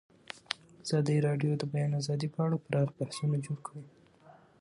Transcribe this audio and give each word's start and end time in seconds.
ازادي 0.83 1.15
راډیو 1.27 1.51
د 1.57 1.59
د 1.61 1.63
بیان 1.73 1.91
آزادي 2.01 2.27
په 2.33 2.39
اړه 2.45 2.57
پراخ 2.65 2.89
بحثونه 2.97 3.37
جوړ 3.45 3.57
کړي. 3.67 3.83